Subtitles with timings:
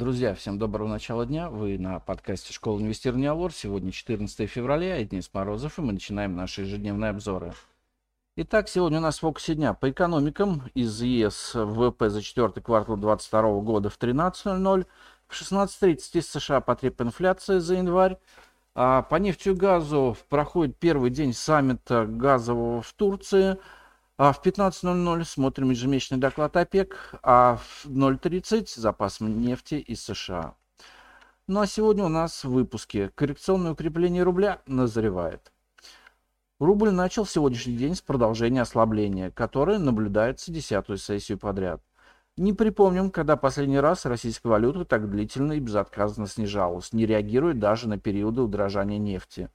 [0.00, 1.50] Друзья, всем доброго начала дня.
[1.50, 3.52] Вы на подкасте «Школа инвестирования Алор».
[3.52, 7.52] Сегодня 14 февраля, и Денис Морозов, и мы начинаем наши ежедневные обзоры.
[8.36, 10.62] Итак, сегодня у нас в фокусе дня по экономикам.
[10.72, 14.86] Из ЕС ВВП за четвертый квартал 2022 года в 13.00.
[15.28, 18.16] В 16.30 из США потреб инфляция за январь.
[18.74, 23.58] А по нефтью и газу проходит первый день саммита газового в Турции–
[24.22, 30.56] а в 15.00 смотрим ежемесячный доклад ОПЕК, а в 0.30 запас нефти из США.
[31.46, 35.50] Ну а сегодня у нас в выпуске коррекционное укрепление рубля назревает.
[36.58, 41.80] Рубль начал сегодняшний день с продолжения ослабления, которое наблюдается десятую сессию подряд.
[42.36, 47.88] Не припомним, когда последний раз российская валюта так длительно и безотказно снижалась, не реагируя даже
[47.88, 49.48] на периоды удорожания нефти.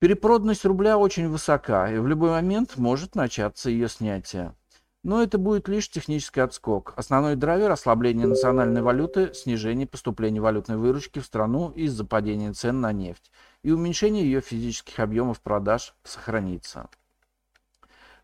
[0.00, 4.54] Перепроданность рубля очень высока, и в любой момент может начаться ее снятие.
[5.02, 6.92] Но это будет лишь технический отскок.
[6.96, 12.92] Основной драйвер– ослабление национальной валюты, снижение поступления валютной выручки в страну из-за падения цен на
[12.92, 13.32] нефть
[13.64, 16.88] и уменьшение ее физических объемов продаж сохранится.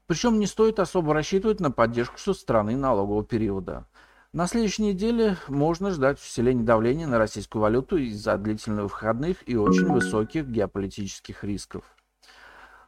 [0.07, 3.87] Причем не стоит особо рассчитывать на поддержку со стороны налогового периода.
[4.35, 9.87] На следующей неделе можно ждать усиления давления на российскую валюту из-за длительных выходных и очень
[9.87, 11.85] высоких геополитических рисков.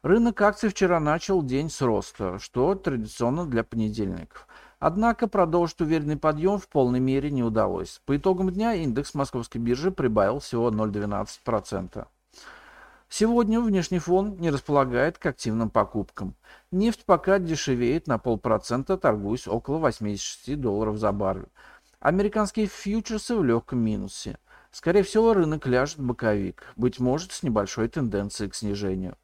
[0.03, 4.49] Рынок акций вчера начал день с роста, что традиционно для понедельников.
[4.81, 8.01] Однако продолжить уверенный подъем в полной мере не удалось.
[8.07, 12.09] По итогам дня индекс московской биржи прибавил всего 0,12%.
[13.09, 16.35] Сегодня внешний фон не располагает к активным покупкам.
[16.73, 21.47] Нефть пока дешевеет на полпроцента, торгуясь около 86 долларов за баррель.
[22.01, 24.39] Американские фьючерсы в легком минусе.
[24.71, 29.17] Скорее всего, рынок ляжет боковик, быть может, с небольшой тенденцией к снижению.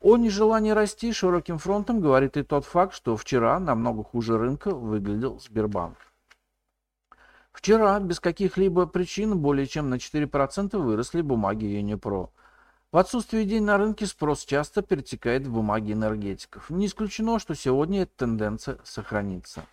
[0.00, 5.40] О нежелании расти широким фронтом говорит и тот факт, что вчера намного хуже рынка выглядел
[5.40, 5.96] Сбербанк.
[7.52, 12.30] Вчера без каких-либо причин более чем на 4% выросли бумаги Юнипро.
[12.92, 16.70] В отсутствие идей на рынке спрос часто перетекает в бумаги энергетиков.
[16.70, 19.64] Не исключено, что сегодня эта тенденция сохранится.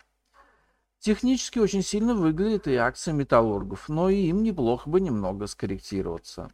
[1.00, 6.52] Технически очень сильно выглядит и акция металлургов, но и им неплохо бы немного скорректироваться.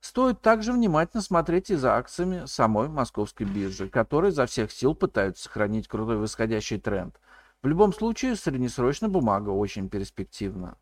[0.00, 5.44] Стоит также внимательно смотреть и за акциями самой московской биржи, которые за всех сил пытаются
[5.44, 7.20] сохранить крутой восходящий тренд.
[7.62, 10.78] В любом случае, среднесрочно бумага очень перспективна.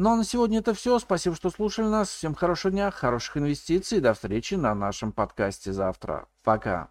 [0.00, 1.00] Ну а на сегодня это все.
[1.00, 2.08] Спасибо, что слушали нас.
[2.08, 3.98] Всем хорошего дня, хороших инвестиций.
[3.98, 6.28] До встречи на нашем подкасте завтра.
[6.44, 6.90] Пока.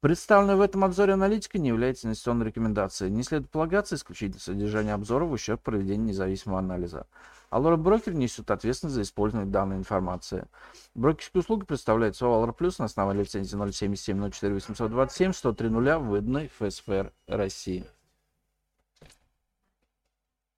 [0.00, 3.10] Представленная в этом обзоре аналитика не является инвестиционной рекомендацией.
[3.10, 7.06] Не следует полагаться исключительно содержание обзора в ущерб проведения независимого анализа.
[7.48, 10.46] Алора Брокер несет ответственность за использование данной информации.
[10.94, 16.48] Брокерские услуги представляют СО Алора Плюс на основании лицензии 077 04 827 103 0 выданной
[16.48, 17.86] ФСФР России.